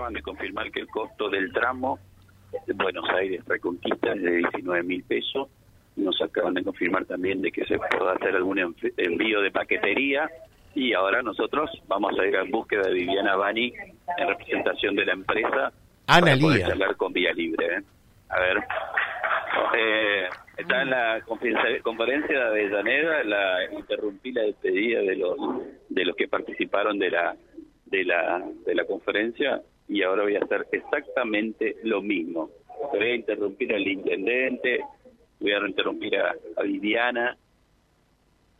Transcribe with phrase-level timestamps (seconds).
[0.00, 1.98] acaban de confirmar que el costo del tramo
[2.66, 5.48] de Buenos Aires Reconquista es de 19 mil pesos.
[5.96, 10.30] Nos acaban de confirmar también de que se puede hacer algún envío de paquetería
[10.74, 13.74] y ahora nosotros vamos a ir en búsqueda de Viviana Bani
[14.16, 15.72] en representación de la empresa
[16.06, 17.66] Ana para poder charlar con Vía Libre.
[17.66, 17.82] ¿eh?
[18.30, 18.56] A ver,
[19.76, 25.36] eh, está en la conferencia, conferencia de Avellaneda, la interrumpí la despedida de los
[25.88, 27.36] de los que participaron de la
[27.90, 29.60] de la de la conferencia
[29.90, 32.48] y ahora voy a hacer exactamente lo mismo.
[32.92, 34.80] Voy a interrumpir al intendente,
[35.40, 37.36] voy a interrumpir a, a Viviana.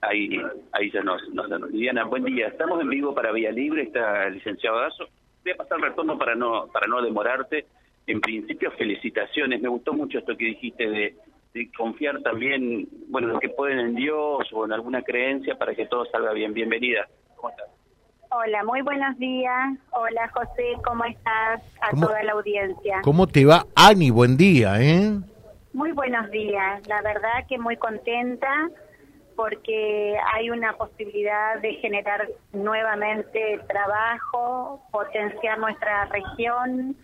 [0.00, 0.36] Ahí,
[0.72, 2.48] ahí ya nos, nos, nos- Viviana, buen día.
[2.48, 5.06] Estamos en vivo para Vía Libre, está el licenciado Dazo.
[5.44, 7.66] Voy a pasar el retorno para no, para no demorarte.
[8.08, 9.62] En principio, felicitaciones.
[9.62, 11.14] Me gustó mucho esto que dijiste de,
[11.76, 16.04] confiar también, bueno, lo que pueden en Dios o en alguna creencia para que todo
[16.06, 16.52] salga bien.
[16.52, 17.06] Bienvenida.
[17.36, 17.68] ¿Cómo estás?
[18.34, 19.76] Hola, muy buenos días.
[19.90, 21.60] Hola José, ¿cómo estás?
[21.82, 23.00] A ¿Cómo- toda la audiencia.
[23.02, 24.08] ¿Cómo te va, Ani?
[24.10, 25.18] Buen día, ¿eh?
[25.74, 26.86] Muy buenos días.
[26.88, 28.70] La verdad que muy contenta
[29.36, 36.96] porque hay una posibilidad de generar nuevamente trabajo, potenciar nuestra región.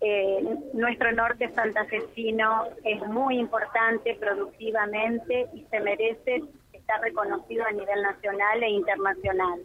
[0.00, 8.02] Eh, nuestro norte santafesino es muy importante productivamente y se merece estar reconocido a nivel
[8.02, 9.60] nacional e internacional.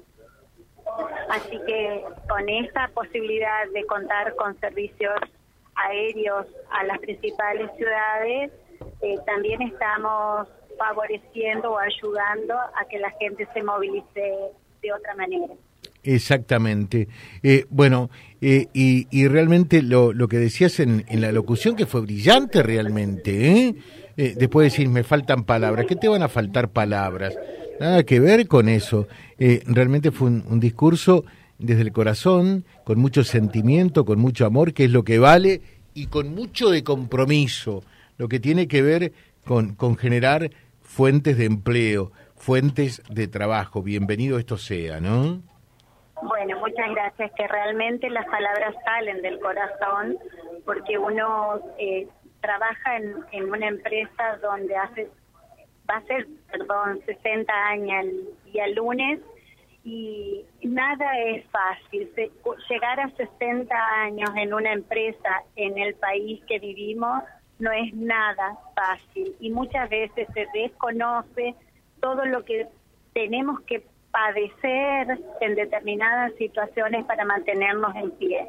[1.29, 5.15] Así que con esa posibilidad de contar con servicios
[5.75, 8.51] aéreos a las principales ciudades,
[9.01, 10.47] eh, también estamos
[10.77, 14.33] favoreciendo o ayudando a que la gente se movilice
[14.81, 15.53] de otra manera.
[16.03, 17.07] Exactamente.
[17.41, 18.09] Eh, bueno,
[18.41, 22.61] eh, y, y realmente lo, lo que decías en, en la locución, que fue brillante
[22.61, 23.75] realmente, ¿eh?
[24.17, 25.85] Eh, después decís, me faltan palabras.
[25.87, 27.37] ¿Qué te van a faltar palabras?
[27.79, 29.07] Nada que ver con eso.
[29.37, 31.25] Eh, realmente fue un, discurso
[31.57, 35.61] desde el corazón, con mucho sentimiento, con mucho amor, que es lo que vale,
[35.93, 37.83] y con mucho de compromiso,
[38.17, 39.13] lo que tiene que ver
[39.45, 40.49] con, con generar
[40.81, 43.81] fuentes de empleo, fuentes de trabajo.
[43.81, 45.41] Bienvenido esto sea, ¿no?
[46.21, 47.31] Bueno, muchas gracias.
[47.37, 50.17] Que realmente las palabras salen del corazón
[50.65, 52.07] porque uno eh,
[52.41, 55.09] trabaja en, en una empresa donde hace,
[55.89, 59.19] va a ser, perdón, 60 años el día lunes
[59.83, 62.11] y nada es fácil.
[62.15, 62.31] Se-
[62.69, 67.23] llegar a 60 años en una empresa en el país que vivimos
[67.59, 71.55] no es nada fácil y muchas veces se desconoce
[72.01, 72.67] todo lo que
[73.13, 78.47] tenemos que padecer en determinadas situaciones para mantenernos en pie.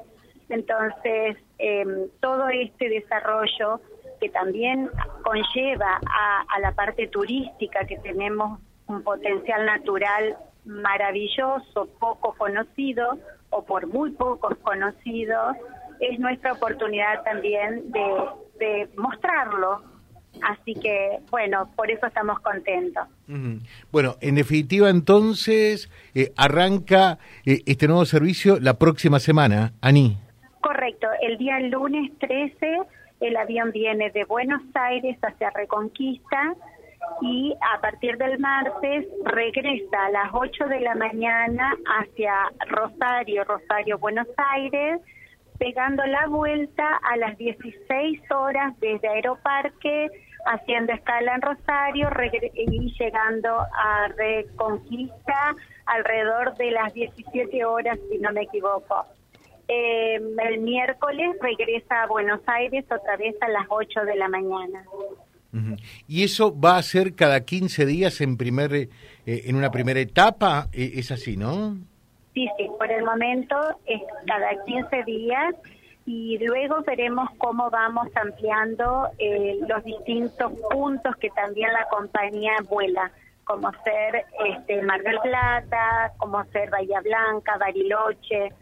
[0.48, 3.80] Entonces, eh, todo este desarrollo
[4.21, 4.91] que también
[5.22, 13.19] conlleva a, a la parte turística, que tenemos un potencial natural maravilloso, poco conocido
[13.50, 15.56] o por muy pocos conocidos,
[16.00, 18.05] es nuestra oportunidad también de,
[18.59, 19.82] de mostrarlo.
[20.43, 23.09] Así que, bueno, por eso estamos contentos.
[23.91, 30.19] Bueno, en definitiva, entonces, eh, arranca eh, este nuevo servicio la próxima semana, Ani.
[30.60, 32.81] Correcto, el día lunes 13
[33.21, 36.54] el avión viene de Buenos Aires hacia Reconquista
[37.21, 42.32] y a partir del martes regresa a las 8 de la mañana hacia
[42.69, 45.00] Rosario, Rosario, Buenos Aires,
[45.59, 50.09] pegando la vuelta a las 16 horas desde Aeroparque,
[50.47, 52.10] haciendo escala en Rosario
[52.55, 55.56] y llegando a Reconquista
[55.87, 59.06] alrededor de las 17 horas, si no me equivoco.
[59.69, 64.84] Eh, el miércoles regresa a Buenos Aires otra vez a las 8 de la mañana.
[66.06, 68.88] Y eso va a ser cada 15 días en primer eh,
[69.25, 71.76] en una primera etapa, eh, es así, ¿no?
[72.34, 73.56] Sí, sí, por el momento
[73.87, 75.55] es cada 15 días
[76.05, 83.10] y luego veremos cómo vamos ampliando eh, los distintos puntos que también la compañía vuela,
[83.44, 88.53] como ser este, Mar del Plata, como ser Bahía Blanca, Bariloche,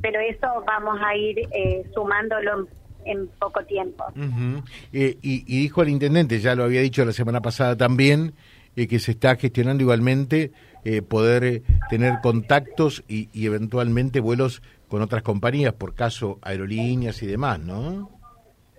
[0.00, 2.68] pero eso vamos a ir eh, sumándolo
[3.04, 4.04] en, poco tiempo.
[4.92, 8.34] Eh, y, y dijo el intendente, ya lo había dicho la semana pasada también,
[8.76, 10.50] eh, que se está gestionando igualmente
[10.84, 17.26] eh, poder tener contactos y, y eventualmente vuelos con otras compañías, por caso aerolíneas y
[17.26, 18.10] demás, ¿no?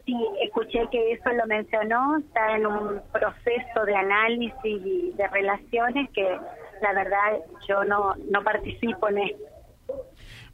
[0.06, 6.10] Sí, escuché que eso lo mencionó, está en un proceso de análisis y de relaciones
[6.12, 6.38] que
[6.82, 9.55] la verdad yo no, no participo en esto.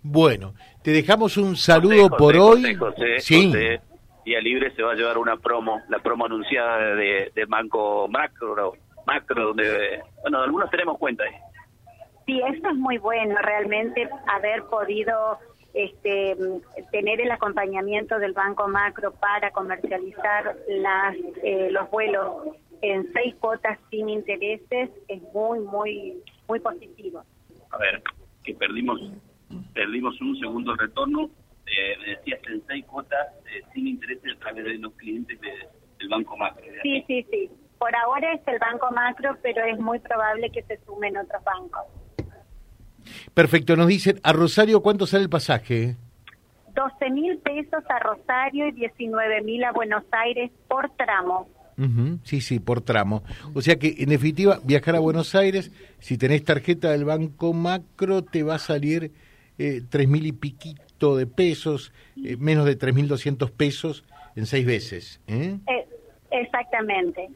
[0.03, 0.53] Bueno,
[0.83, 2.75] te dejamos un saludo José, por José, hoy.
[2.75, 3.45] José, sí.
[3.47, 3.81] José,
[4.25, 8.73] Día Libre se va a llevar una promo, la promo anunciada de, de Banco Macro,
[9.05, 11.33] Macro, donde, bueno, algunos tenemos cuenta ahí.
[12.25, 15.39] Sí, eso es muy bueno, realmente haber podido
[15.73, 16.35] este,
[16.91, 22.47] tener el acompañamiento del Banco Macro para comercializar las, eh, los vuelos
[22.81, 27.23] en seis cuotas sin intereses es muy, muy, muy positivo.
[27.71, 28.01] A ver,
[28.43, 28.99] que perdimos
[29.73, 31.29] perdimos un segundo retorno,
[31.65, 36.09] eh, me decías en seis cuotas eh, sin intereses a través de los clientes del
[36.09, 36.63] Banco Macro.
[36.83, 37.49] Sí, sí, sí.
[37.77, 41.83] Por ahora es el Banco Macro, pero es muy probable que se sumen otros bancos.
[43.33, 45.95] Perfecto, nos dicen, a Rosario, ¿cuánto sale el pasaje?
[46.75, 51.47] 12 mil pesos a Rosario y 19 mil a Buenos Aires por tramo.
[52.23, 53.23] Sí, sí, por tramo.
[53.55, 58.23] O sea que, en definitiva, viajar a Buenos Aires, si tenés tarjeta del Banco Macro,
[58.23, 59.11] te va a salir
[59.89, 61.93] tres mil y piquito de pesos,
[62.23, 64.03] eh, menos de tres mil doscientos pesos
[64.35, 65.21] en seis veces.
[65.27, 65.57] ¿eh?
[65.67, 65.87] eh
[66.31, 67.29] exactamente.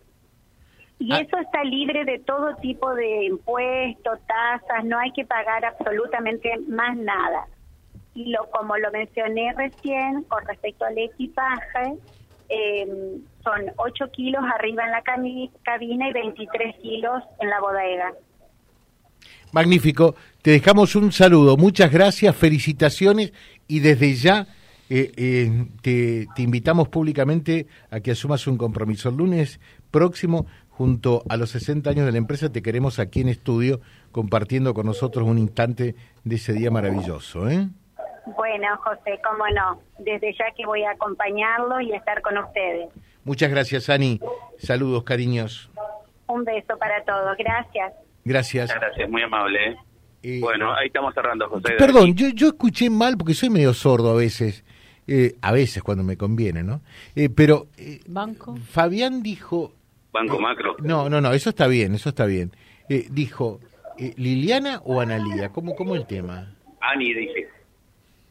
[0.99, 1.19] Y ah.
[1.19, 6.95] eso está libre de todo tipo de impuestos, tasas, no hay que pagar absolutamente más
[6.97, 7.47] nada.
[8.13, 11.97] Y lo, como lo mencioné recién, con respecto al equipaje,
[12.47, 18.13] eh, son 8 kilos arriba en la cabina y 23 kilos en la bodega.
[19.55, 20.15] Magnífico.
[20.41, 21.55] Te dejamos un saludo.
[21.55, 23.31] Muchas gracias, felicitaciones
[23.69, 24.47] y desde ya
[24.89, 29.07] eh, eh, te, te, invitamos públicamente a que asumas un compromiso.
[29.07, 29.61] El lunes
[29.91, 33.79] próximo junto a los 60 años de la empresa, te queremos aquí en estudio
[34.11, 37.49] compartiendo con nosotros un instante de ese día maravilloso.
[37.49, 37.69] ¿eh?
[38.35, 39.79] Bueno, José, cómo no.
[39.99, 42.89] Desde ya que voy a acompañarlo y estar con ustedes.
[43.23, 44.19] Muchas gracias, Ani.
[44.57, 45.71] Saludos, cariños.
[46.27, 47.37] Un beso para todos.
[47.37, 47.93] Gracias.
[48.25, 48.73] Gracias.
[48.73, 49.69] Gracias, muy amable.
[49.69, 49.75] ¿eh?
[50.23, 51.75] Eh, bueno, ahí estamos cerrando, José.
[51.77, 54.65] Perdón, yo, yo escuché mal porque soy medio sordo a veces.
[55.41, 56.81] a veces cuando me conviene, ¿no?
[57.35, 57.67] pero
[58.07, 58.57] Banco.
[58.57, 59.71] Fabián dijo
[60.15, 60.77] Banco Macro.
[60.79, 62.51] No, no, no, eso está bien, eso está bien.
[62.87, 63.59] Eh, dijo,
[63.99, 65.49] eh, ¿Liliana o Analía?
[65.49, 66.55] ¿Cómo, ¿Cómo el tema?
[66.79, 67.49] Ani, dije.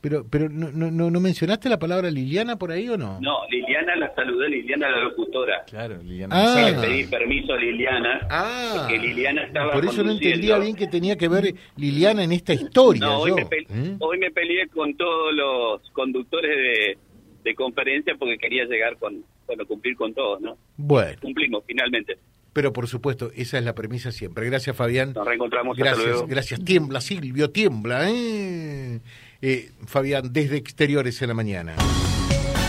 [0.05, 3.19] Pero, pero no, no, no, mencionaste la palabra Liliana por ahí o no?
[3.23, 5.65] No, Liliana la saludé, Liliana la locutora.
[5.65, 6.37] Claro, Liliana.
[6.37, 6.71] Ah.
[6.71, 8.21] Le pedí permiso a Liliana.
[8.29, 8.75] Ah.
[8.81, 12.53] Porque Liliana estaba Por eso no entendía bien que tenía que ver Liliana en esta
[12.53, 13.01] historia.
[13.01, 13.97] No, hoy, Me ¿eh?
[13.99, 16.99] hoy me peleé con todos los conductores de,
[17.43, 20.59] de conferencia porque quería llegar con, bueno, cumplir con todos, ¿no?
[20.77, 21.17] Bueno.
[21.23, 22.19] Cumplimos finalmente.
[22.53, 24.45] Pero por supuesto, esa es la premisa siempre.
[24.47, 25.12] Gracias, Fabián.
[25.15, 25.77] Nos reencontramos.
[25.77, 26.62] Gracias, gracias.
[26.62, 28.09] Tiembla, Silvio, tiembla.
[28.11, 29.01] ¿eh?
[29.40, 31.76] Eh, Fabián, desde Exteriores en la mañana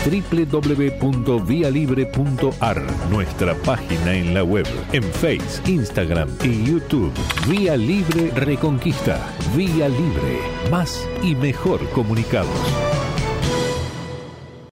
[0.06, 7.12] www.vialibre.ar, nuestra página en la web, en Face, Instagram y YouTube.
[7.48, 9.18] Vía Libre Reconquista.
[9.56, 10.38] Vía Libre.
[10.70, 12.95] Más y mejor comunicados.